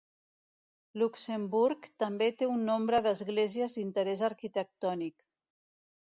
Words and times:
Luxemburg 0.99 1.89
també 2.03 2.29
té 2.39 2.47
un 2.53 2.63
nombre 2.69 3.01
d'esglésies 3.07 3.75
d'interès 3.75 4.23
arquitectònic. 4.29 5.21